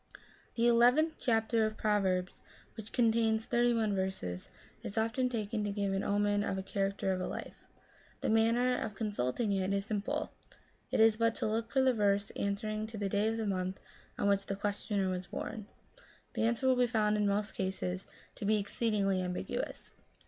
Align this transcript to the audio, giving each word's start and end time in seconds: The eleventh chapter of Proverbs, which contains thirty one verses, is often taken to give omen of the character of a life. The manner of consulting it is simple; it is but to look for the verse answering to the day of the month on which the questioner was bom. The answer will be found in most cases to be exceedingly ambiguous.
The 0.55 0.65
eleventh 0.67 1.17
chapter 1.19 1.63
of 1.67 1.77
Proverbs, 1.77 2.41
which 2.73 2.91
contains 2.91 3.45
thirty 3.45 3.71
one 3.71 3.93
verses, 3.93 4.49
is 4.81 4.97
often 4.97 5.29
taken 5.29 5.63
to 5.63 5.71
give 5.71 5.93
omen 5.93 6.43
of 6.43 6.55
the 6.55 6.63
character 6.63 7.13
of 7.13 7.21
a 7.21 7.27
life. 7.27 7.67
The 8.21 8.29
manner 8.31 8.75
of 8.79 8.95
consulting 8.95 9.51
it 9.53 9.71
is 9.73 9.85
simple; 9.85 10.31
it 10.89 10.99
is 10.99 11.17
but 11.17 11.35
to 11.35 11.45
look 11.45 11.69
for 11.71 11.81
the 11.83 11.93
verse 11.93 12.31
answering 12.31 12.87
to 12.87 12.97
the 12.97 13.09
day 13.09 13.27
of 13.27 13.37
the 13.37 13.45
month 13.45 13.79
on 14.17 14.27
which 14.27 14.47
the 14.47 14.55
questioner 14.55 15.07
was 15.07 15.27
bom. 15.27 15.67
The 16.33 16.45
answer 16.47 16.65
will 16.67 16.75
be 16.75 16.87
found 16.87 17.15
in 17.15 17.27
most 17.27 17.53
cases 17.53 18.07
to 18.37 18.43
be 18.45 18.57
exceedingly 18.57 19.21
ambiguous. 19.21 19.93